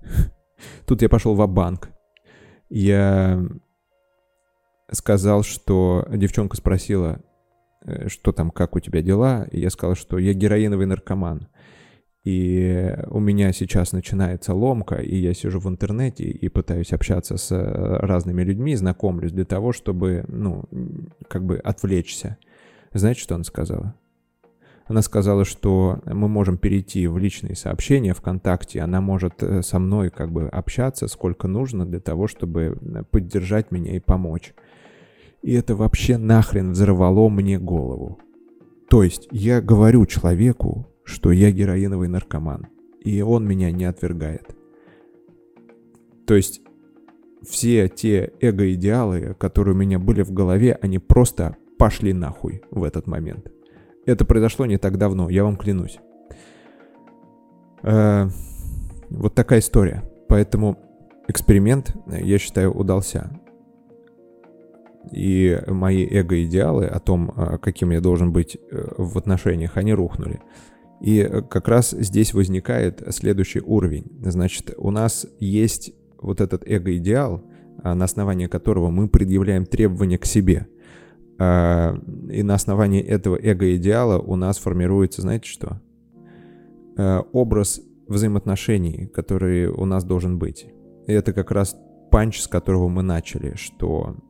[0.86, 1.90] Тут я пошел в банк
[2.70, 3.44] Я
[4.92, 7.20] сказал, что девчонка спросила,
[8.08, 11.48] что там, как у тебя дела, и я сказал, что я героиновый наркоман.
[12.28, 17.56] И у меня сейчас начинается ломка, и я сижу в интернете и пытаюсь общаться с
[17.56, 20.66] э, разными людьми, знакомлюсь для того, чтобы, ну,
[21.30, 22.38] как бы отвлечься.
[22.94, 23.96] Знаете, что она сказала?
[24.88, 30.10] Она сказала, что мы можем перейти в личные сообщения ВКонтакте, она может э, со мной
[30.10, 34.54] как бы общаться сколько нужно для того, чтобы э, поддержать меня и помочь.
[35.42, 38.20] И это вообще нахрен взорвало мне голову.
[38.90, 42.68] То есть я говорю человеку, что я героиновый наркоман,
[43.02, 44.56] и он меня не отвергает.
[46.26, 46.62] То есть
[47.44, 53.08] все те эго-идеалы, которые у меня были в голове, они просто пошли нахуй в этот
[53.08, 53.52] момент.
[54.06, 56.00] Это произошло не так давно, я вам клянусь.
[57.84, 58.28] Э,
[59.10, 60.04] вот такая история.
[60.28, 60.78] Поэтому
[61.28, 63.40] эксперимент, я считаю, удался
[65.12, 70.42] и мои эго-идеалы о том, а, каким я должен быть э, в отношениях, они рухнули.
[71.02, 74.06] И э, как раз здесь возникает следующий уровень.
[74.22, 77.44] Значит, у нас есть вот этот эго-идеал,
[77.84, 80.68] а, на основании которого мы предъявляем требования к себе.
[81.40, 81.96] А,
[82.32, 85.82] и на основании этого эго-идеала у нас формируется, знаете что?
[87.32, 90.68] Образ взаимоотношений, который у нас должен быть.
[91.06, 91.78] И это как раз
[92.10, 94.27] панч, с которого мы начали, что э,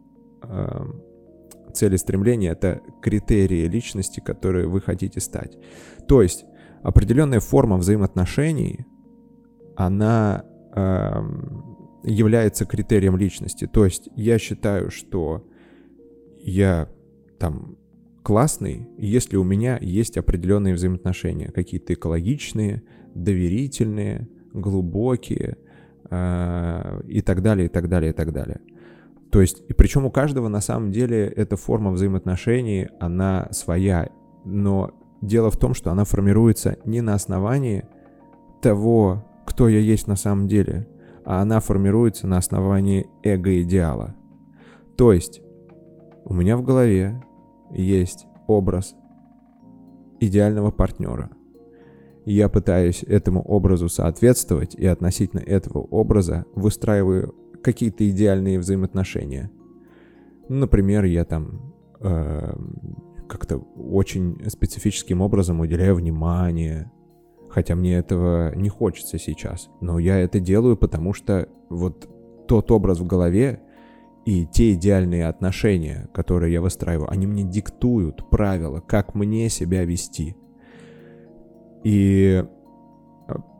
[1.73, 5.57] цели стремления— это критерии личности, которые вы хотите стать.
[6.07, 6.45] То есть
[6.83, 8.85] определенная форма взаимоотношений,
[9.75, 10.43] она
[10.75, 11.21] э,
[12.03, 13.67] является критерием личности.
[13.67, 15.45] То есть я считаю, что
[16.39, 16.89] я
[17.39, 17.77] там
[18.23, 22.83] классный, если у меня есть определенные взаимоотношения, какие-то экологичные,
[23.13, 25.57] доверительные, глубокие
[26.09, 28.61] э, и так далее, и так далее, и так далее.
[29.31, 34.09] То есть, и причем у каждого на самом деле эта форма взаимоотношений, она своя,
[34.45, 37.85] но дело в том, что она формируется не на основании
[38.61, 40.87] того, кто я есть на самом деле,
[41.25, 44.15] а она формируется на основании эго-идеала.
[44.95, 45.41] То есть,
[46.23, 47.21] у меня в голове
[47.71, 48.95] есть образ
[50.19, 51.29] идеального партнера.
[52.25, 59.51] Я пытаюсь этому образу соответствовать и относительно этого образа выстраиваю какие-то идеальные взаимоотношения.
[60.49, 62.55] Например, я там э,
[63.27, 66.91] как-то очень специфическим образом уделяю внимание,
[67.49, 69.69] хотя мне этого не хочется сейчас.
[69.81, 72.09] Но я это делаю, потому что вот
[72.47, 73.61] тот образ в голове
[74.25, 80.35] и те идеальные отношения, которые я выстраиваю, они мне диктуют правила, как мне себя вести.
[81.83, 82.43] И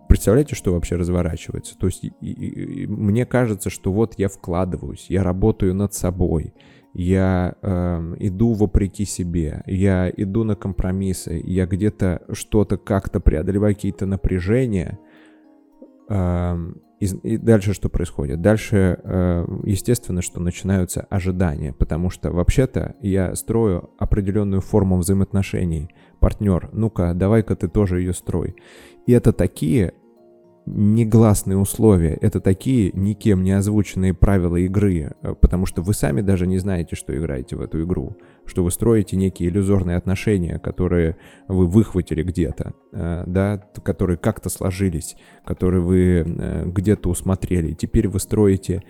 [0.08, 1.78] Представляете, что вообще разворачивается?
[1.78, 6.54] То есть и, и, и, мне кажется, что вот я вкладываюсь, я работаю над собой,
[6.94, 14.06] я э, иду вопреки себе, я иду на компромиссы, я где-то что-то как-то преодолеваю какие-то
[14.06, 14.98] напряжения,
[16.10, 18.42] И, и дальше что происходит?
[18.42, 25.90] Дальше, э, естественно, что начинаются ожидания, потому что вообще-то я строю определенную форму взаимоотношений.
[26.20, 28.56] Партнер, ну-ка, давай-ка ты тоже ее строй.
[29.06, 29.94] И это такие
[30.68, 36.46] негласные условия, это такие никем не озвученные правила игры, э, потому что вы сами даже
[36.46, 41.68] не знаете, что играете в эту игру, что вы строите некие иллюзорные отношения, которые вы
[41.68, 47.74] выхватили где-то, э, да, которые как-то сложились, которые вы э, где-то усмотрели.
[47.74, 48.84] Теперь вы строите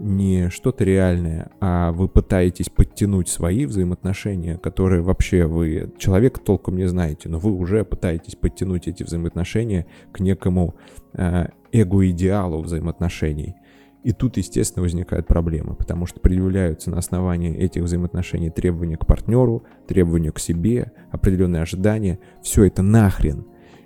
[0.00, 6.86] не что-то реальное, а вы пытаетесь подтянуть свои взаимоотношения, которые вообще вы человек толком не
[6.86, 10.74] знаете, но вы уже пытаетесь подтянуть эти взаимоотношения к некому
[11.12, 13.54] э, эго-идеалу взаимоотношений.
[14.02, 19.64] И тут, естественно, возникают проблемы, потому что предъявляются на основании этих взаимоотношений требования к партнеру,
[19.86, 22.18] требования к себе, определенные ожидания.
[22.42, 23.44] Все это нахрен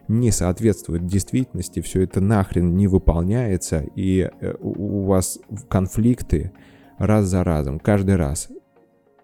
[0.08, 5.38] не соответствует действительности, все это нахрен не выполняется, и э, у вас
[5.68, 6.52] конфликты
[6.98, 8.48] раз за разом, каждый раз.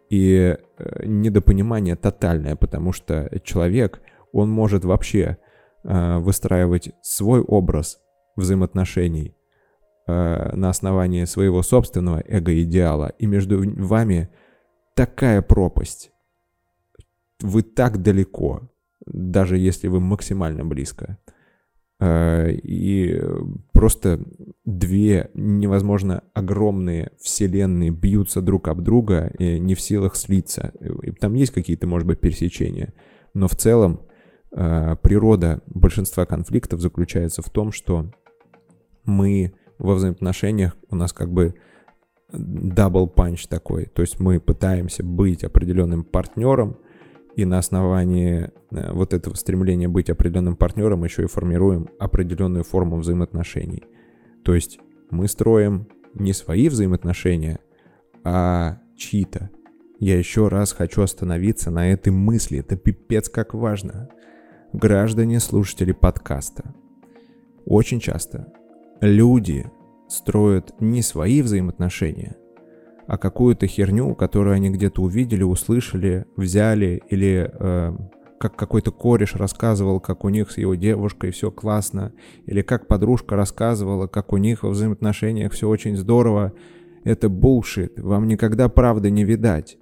[0.08, 4.00] И э, недопонимание тотальное, потому что человек,
[4.32, 5.36] он может вообще
[5.84, 7.98] э, выстраивать свой образ
[8.36, 9.34] взаимоотношений
[10.06, 14.28] на основании своего собственного эго-идеала, и между вами
[14.96, 16.10] такая пропасть.
[17.40, 18.62] Вы так далеко,
[19.06, 21.18] даже если вы максимально близко.
[22.00, 23.20] Э, и
[23.72, 24.20] просто
[24.64, 30.72] две невозможно огромные вселенные бьются друг об друга и не в силах слиться.
[31.02, 32.94] И там есть какие-то, может быть, пересечения.
[33.34, 34.00] Но в целом
[34.52, 38.10] э, природа большинства конфликтов заключается в том, что
[39.04, 41.54] мы во взаимоотношениях, у нас как бы
[42.32, 43.86] double punch такой.
[43.86, 46.78] То есть мы пытаемся быть определенным партнером,
[47.40, 52.98] и на основании э, вот этого стремления быть определенным партнером еще и формируем определенную форму
[52.98, 53.84] взаимоотношений.
[54.44, 54.78] То есть
[55.10, 57.60] мы строим не свои взаимоотношения,
[58.24, 59.48] а чьи-то.
[59.98, 62.58] Я еще раз хочу остановиться на этой мысли.
[62.58, 64.10] Это пипец как важно.
[64.74, 66.74] Граждане, слушатели подкаста.
[67.64, 68.52] Очень часто
[69.00, 69.64] люди
[70.08, 72.36] строят не свои взаимоотношения,
[73.10, 77.96] а какую-то херню, которую они где-то увидели, услышали, взяли, или э,
[78.38, 82.12] как какой-то кореш рассказывал, как у них с его девушкой все классно,
[82.46, 86.52] или как подружка рассказывала, как у них во взаимоотношениях все очень здорово.
[87.02, 89.76] Это булшит, вам никогда правды не видать.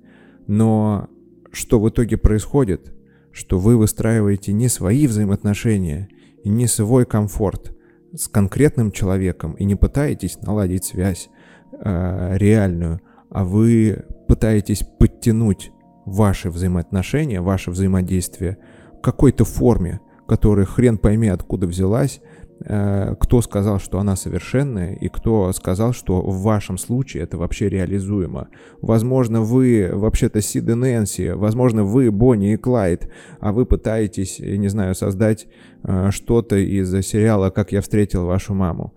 [0.47, 1.11] Но
[1.53, 2.95] что в итоге происходит?
[3.31, 6.09] Что вы выстраиваете не свои взаимоотношения
[6.45, 7.77] и не свой комфорт
[8.15, 11.29] с конкретным человеком и не пытаетесь наладить связь
[11.73, 15.73] э, реальную, а вы пытаетесь подтянуть
[16.05, 18.59] ваши взаимоотношения, ваше взаимодействие
[19.01, 22.21] к какой-то форме, которая хрен пойми откуда взялась,
[22.65, 27.69] э, кто сказал, что она совершенная, и кто сказал, что в вашем случае это вообще
[27.69, 28.49] реализуемо.
[28.81, 33.11] Возможно, вы вообще-то Сид и Нэнси, возможно, вы Бонни и Клайд,
[33.41, 35.47] а вы пытаетесь, не знаю, создать
[35.85, 38.95] э, что-то из сериала «Как я встретил вашу маму».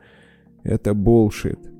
[0.63, 1.70] Это bullshit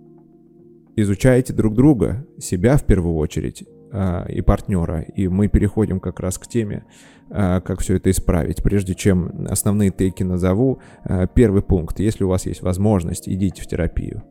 [0.96, 6.38] изучаете друг друга, себя в первую очередь а, и партнера, и мы переходим как раз
[6.38, 6.86] к теме,
[7.30, 8.64] а, как все это исправить.
[8.64, 12.00] Прежде чем основные тейки назову, а, первый пункт.
[12.00, 14.24] Если у вас есть возможность, идите в терапию.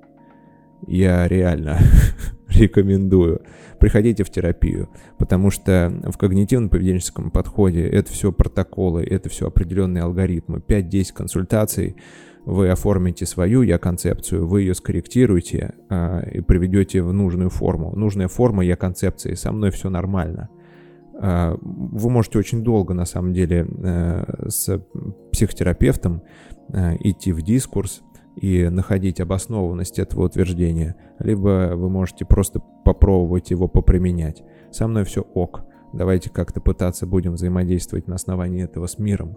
[0.86, 1.78] Я реально
[2.48, 3.42] рекомендую.
[3.78, 10.58] Приходите в терапию, потому что в когнитивно-поведенческом подходе это все протоколы, это все определенные алгоритмы.
[10.58, 11.96] 5-10 консультаций—
[12.44, 17.92] вы оформите свою я-концепцию, вы ее скорректируете э, и приведете в нужную форму.
[17.94, 20.48] Нужная форма я-концепции, со мной все нормально.
[21.20, 24.82] Э, вы можете очень долго, на самом деле, э, с
[25.32, 26.22] психотерапевтом
[26.72, 28.02] э, идти в дискурс
[28.36, 34.42] и находить обоснованность этого утверждения, либо вы можете просто попробовать его поприменять.
[34.70, 35.64] Со мной все ок.
[35.92, 39.36] Давайте как-то пытаться будем взаимодействовать на основании этого с миром.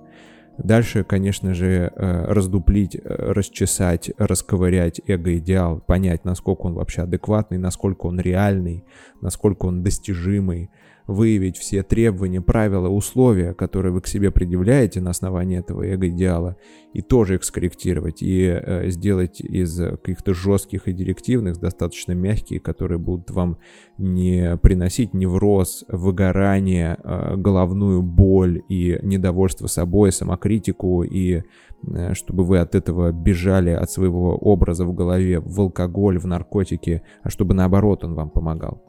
[0.57, 8.05] Дальше, конечно же, э, раздуплить, э, расчесать, расковырять эго-идеал, понять, насколько он вообще адекватный, насколько
[8.05, 8.85] он реальный,
[9.19, 10.69] насколько он достижимый,
[11.07, 16.55] выявить все требования, правила, условия, которые вы к себе предъявляете на основании этого эго-идеала,
[16.93, 22.99] и тоже их скорректировать, и э, сделать из каких-то жестких и директивных достаточно мягкие, которые
[22.99, 23.57] будут вам
[23.97, 31.43] не приносить невроз, выгорание, э, головную боль и недовольство собой, самокритику, и
[31.85, 37.01] э, чтобы вы от этого бежали, от своего образа в голове, в алкоголь, в наркотики,
[37.23, 38.83] а чтобы наоборот он вам помогал.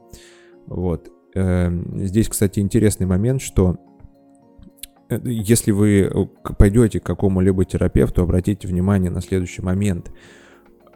[0.66, 1.13] Вот.
[1.34, 3.76] Эм, здесь, кстати, интересный момент, что
[5.08, 6.28] э, если вы
[6.58, 10.10] пойдете к какому-либо терапевту, обратите внимание на следующий момент.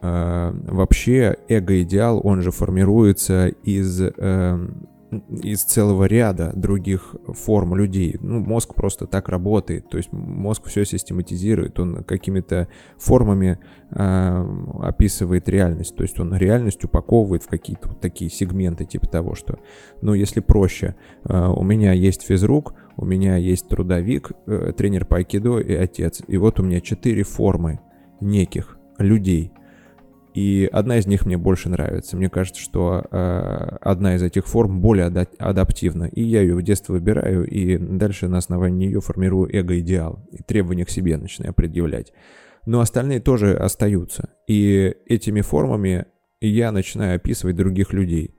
[0.01, 4.69] э, вообще эго-идеал, он же формируется из э,
[5.11, 8.17] из целого ряда других форм людей.
[8.21, 13.59] Ну, мозг просто так работает, то есть мозг все систематизирует, он какими-то формами
[13.91, 14.47] э,
[14.83, 19.59] описывает реальность, то есть он реальность упаковывает в какие-то вот такие сегменты, типа того, что,
[20.03, 20.95] ну, если проще,
[21.25, 26.21] э, у меня есть физрук, у меня есть трудовик, э, тренер по айкидо и отец,
[26.27, 27.81] и вот у меня четыре формы
[28.21, 29.53] неких людей–
[30.39, 32.17] и одна из них мне больше нравится.
[32.17, 36.05] Мне кажется, что э, одна из этих форм более ада- адаптивна.
[36.05, 40.25] И я ее в детстве выбираю, и дальше на основании нее формирую эго-идеал.
[40.31, 42.13] И требования к себе начинаю предъявлять.
[42.67, 44.31] Но остальные тоже остаются.
[44.47, 46.07] И этими формами
[46.41, 48.37] я начинаю описывать других людей.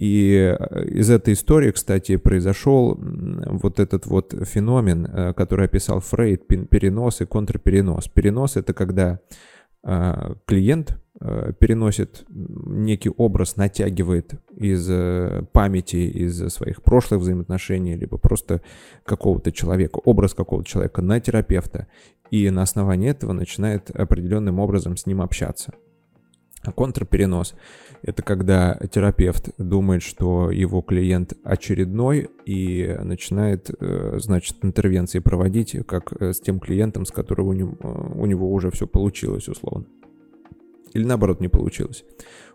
[0.00, 6.48] И э, из этой истории, кстати, произошел вот этот вот феномен, э, который описал Фрейд,
[6.48, 8.08] перенос и контрперенос.
[8.08, 9.20] Перенос— это когда
[9.84, 10.98] э, клиент
[11.58, 18.60] переносит некий образ, натягивает из э, памяти, из своих прошлых взаимоотношений, либо просто
[19.04, 21.86] какого-то человека, образ какого-то человека на терапевта,
[22.30, 25.72] и на основании этого начинает определенным образом с ним общаться.
[26.62, 27.54] А контрперенос—
[28.02, 36.12] это когда терапевт думает, что его клиент очередной и начинает, э, значит, интервенции проводить, как
[36.20, 39.86] с тем клиентом, с которого у него уже все получилось, условно
[40.94, 42.04] или наоборот не получилось.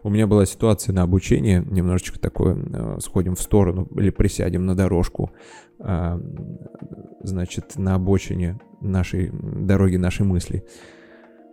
[0.02, 4.76] У меня была ситуация на обучении, немножечко такое, э, сходим в сторону или присядем на
[4.76, 5.32] дорожку,
[5.80, 6.20] э,
[7.22, 10.64] значит, на обочине нашей дороги, нашей мысли.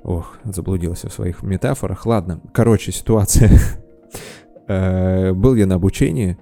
[0.05, 2.07] Ох, заблудился в своих метафорах.
[2.07, 3.51] Ладно, короче, ситуация.
[4.69, 6.39] Э, был я на обучении,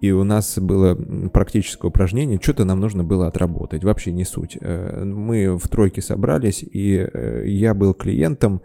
[0.00, 0.94] и у нас было
[1.28, 4.56] практическое упражнение, что-то нам нужно было отработать, вообще не суть.
[4.62, 7.04] Мы в тройке собрались, и
[7.46, 8.62] я был клиентом,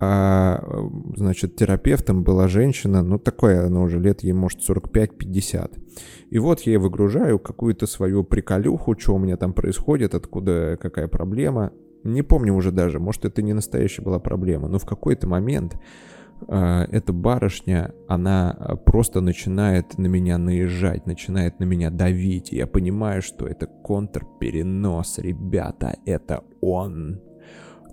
[0.00, 0.62] а,
[1.16, 5.78] значит, терапевтом была женщина, ну, такое она уже лет, ей, может, 45-50.
[6.30, 11.08] И вот я ей выгружаю какую-то свою приколюху, что у меня там происходит, откуда, какая
[11.08, 11.72] проблема.
[12.04, 15.76] Не помню уже даже, может, это не настоящая была проблема, но в какой-то момент
[16.46, 22.52] э, эта барышня, она просто начинает на меня наезжать, начинает на меня давить.
[22.52, 27.20] И я понимаю, что это контрперенос, ребята, это он.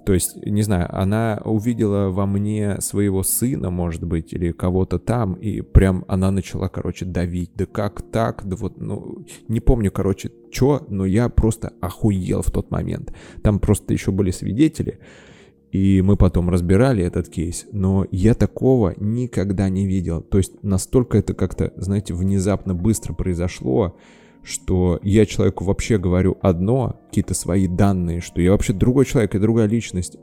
[0.05, 5.33] То есть, не знаю, она увидела во мне своего сына, может быть, или кого-то там,
[5.33, 7.51] и прям она начала, короче, давить.
[7.55, 8.45] Да как так?
[8.45, 13.13] Да вот, ну, не помню, короче, что, но я просто охуел в тот момент.
[13.41, 14.99] Там просто еще были свидетели,
[15.71, 20.21] и мы потом разбирали этот кейс, но я такого никогда не видел.
[20.21, 23.97] То есть настолько это как-то, знаете, внезапно быстро произошло,
[24.45, 29.39] что я человеку вообще говорю одно, какие-то свои данные, что я вообще другой человек и
[29.39, 30.17] другая личность.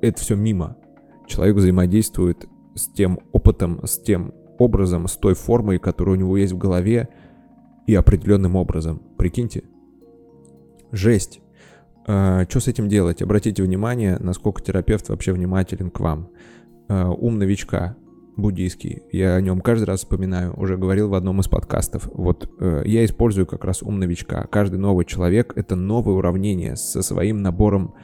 [0.00, 0.76] Это все мимо.
[1.26, 6.52] Человек взаимодействует с тем опытом, с тем образом, с той формой, которая у него есть
[6.52, 7.08] в голове,
[7.86, 9.02] и определенным образом.
[9.18, 9.64] Прикиньте.
[10.92, 11.40] Жесть.
[12.06, 13.22] А, что с этим делать?
[13.22, 16.28] Обратите внимание, насколько терапевт вообще внимателен к вам.
[16.88, 17.96] А, ум новичка
[18.36, 19.02] буддийский.
[19.12, 22.08] Я о нем каждый раз вспоминаю, уже говорил в одном из подкастов.
[22.12, 24.46] Вот э, я использую как раз ум новичка.
[24.50, 27.94] Каждый новый человек— это новое уравнение со своим набором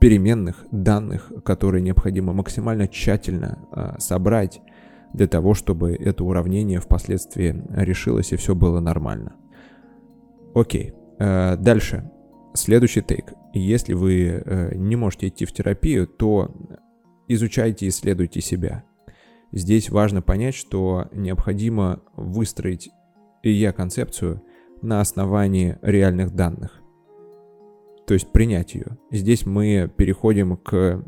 [0.00, 4.60] переменных данных, которые необходимо максимально тщательно э, собрать
[5.12, 9.36] для того, чтобы это уравнение впоследствии решилось и все было нормально.
[10.54, 12.10] Окей, э, дальше.
[12.54, 13.32] Следующий тейк.
[13.52, 16.54] Если вы э, не можете идти в терапию, то
[17.28, 18.84] изучайте и исследуйте себя
[19.54, 22.90] Здесь важно понять, что необходимо выстроить
[23.44, 24.42] и я концепцию
[24.82, 26.82] на основании реальных данных.
[28.04, 28.98] То есть принять ее.
[29.12, 31.00] Здесь мы переходим к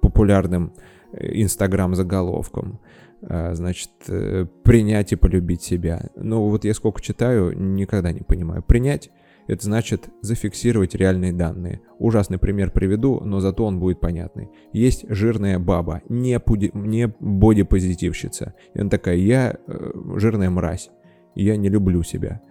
[0.00, 0.74] популярным
[1.10, 2.78] э, инстаграм-заголовкам.
[3.20, 6.08] А, значит, э, принять и полюбить себя.
[6.14, 8.62] Ну вот я сколько читаю, никогда не понимаю.
[8.62, 9.10] Принять
[9.48, 11.80] это значит зафиксировать реальные данные.
[11.98, 14.50] Ужасный пример приведу, но зато он будет понятный.
[14.72, 18.54] Есть жирная баба, не, пуди, не бодипозитивщица.
[18.74, 20.90] И она такая, я э, жирная мразь,
[21.34, 22.42] я не люблю себя,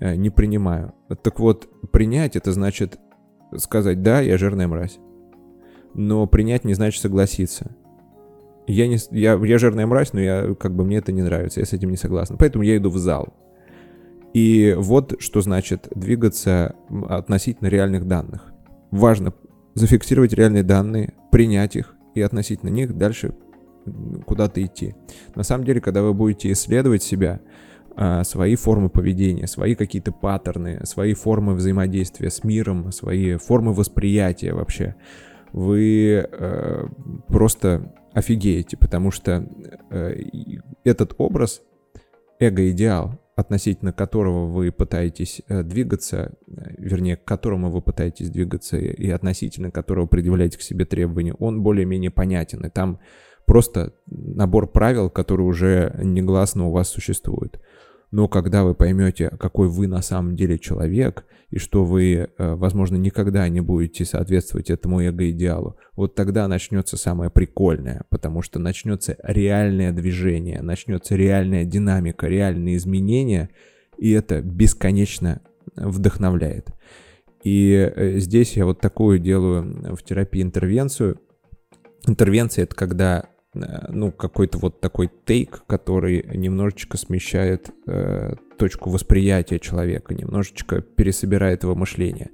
[0.00, 0.94] э, не принимаю.
[1.22, 2.98] Так вот, принять это значит
[3.56, 4.98] сказать, да, я жирная мразь.
[5.92, 7.76] Но принять не значит согласиться.
[8.66, 11.66] Я, не, я, я жирная мразь, но я, как бы мне это не нравится, я
[11.66, 12.36] с этим не согласен.
[12.38, 13.34] Поэтому я иду в зал.
[14.36, 16.74] И вот что значит двигаться
[17.08, 18.52] относительно реальных данных.
[18.90, 19.32] Важно
[19.72, 23.34] зафиксировать реальные данные, принять их и относительно них дальше
[24.26, 24.94] куда-то идти.
[25.34, 27.40] На самом деле, когда вы будете исследовать себя,
[27.96, 34.52] а, свои формы поведения, свои какие-то паттерны, свои формы взаимодействия с миром, свои формы восприятия
[34.52, 34.96] вообще,
[35.52, 36.86] вы э,
[37.28, 39.48] просто офигеете, потому что
[39.88, 40.14] э,
[40.84, 41.62] этот образ,
[42.38, 49.10] эго-идеал, относительно которого вы пытаетесь э, двигаться, э, вернее, к которому вы пытаетесь двигаться и
[49.10, 52.64] относительно которого предъявляете к себе требования, он более-менее понятен.
[52.64, 52.98] И там
[53.44, 57.60] просто набор правил, которые уже негласно у вас существуют.
[58.10, 62.96] Но когда вы поймете, какой вы на самом деле человек, и что вы, э, возможно,
[62.96, 69.92] никогда не будете соответствовать этому эго-идеалу, вот тогда начнется самое прикольное, потому что начнется реальное
[69.92, 73.50] движение, начнется реальная динамика, реальные изменения,
[73.98, 75.40] и это бесконечно
[75.76, 76.68] вдохновляет.
[77.42, 81.20] И э, здесь я вот такую делаю в терапии интервенцию.
[82.06, 83.35] Интервенция— это когда Э,
[83.88, 91.74] ну, какой-то вот такой тейк, который немножечко смещает э, точку восприятия человека, немножечко пересобирает его
[91.74, 92.30] мышление.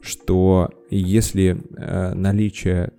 [0.00, 2.92] Что если э, наличие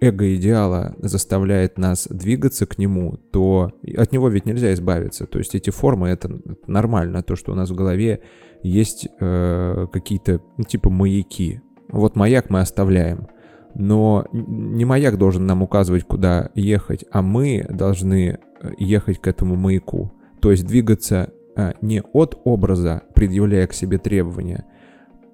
[0.00, 5.26] эго-идеала заставляет нас двигаться к нему, то от него ведь нельзя избавиться.
[5.26, 8.20] То есть эти формы это нормально, то, что у нас в голове
[8.62, 11.60] есть э, какие-то ну, типа маяки.
[11.88, 13.28] Вот маяк мы оставляем
[13.74, 19.56] но не маяк должен нам указывать, куда ехать, а мы должны э, ехать к этому
[19.56, 20.12] маяку.
[20.40, 24.66] То есть двигаться э, не от образа, предъявляя к себе требования,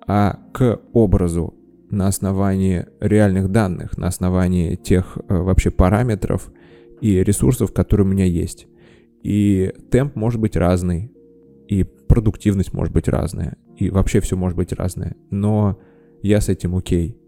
[0.07, 1.55] а к образу
[1.91, 6.51] на основании реальных данных, на основании тех э, вообще параметров
[7.01, 8.67] и ресурсов, которые у меня есть.
[9.23, 11.13] И темп может быть разный,
[11.69, 15.17] и продуктивность может быть разная, и вообще все может быть разное.
[15.31, 15.79] Но
[16.23, 17.19] я с этим окей.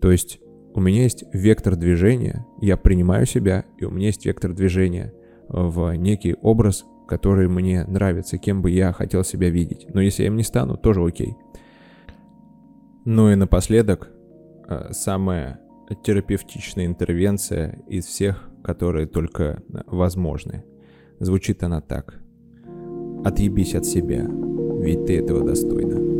[0.00, 0.40] То есть
[0.74, 5.12] у меня есть вектор движения, я принимаю себя, и у меня есть вектор движения
[5.48, 9.86] в некий образ, который мне нравится, кем бы я хотел себя видеть.
[9.92, 11.36] Но если я им не стану, тоже окей.
[13.04, 14.10] Ну и напоследок,
[14.68, 15.60] э, самая
[16.04, 20.64] терапевтичная интервенция из всех, которые только возможны.
[21.18, 22.20] Звучит она так.
[23.24, 24.26] Отъебись от себя,
[24.80, 26.11] ведь ты этого достойна.